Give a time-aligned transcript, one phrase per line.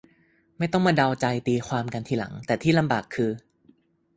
[0.57, 3.31] ไม่ต้องมาเดาใจตีความกันทีหลัง แต่ที่ลำบากคือ